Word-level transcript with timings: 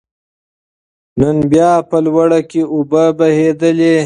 نن 1.19 1.37
بيا 1.51 1.71
په 1.89 1.97
لوړه 2.05 2.39
کې 2.49 2.61
اوبه 2.73 3.03
بهېدلې 3.17 3.95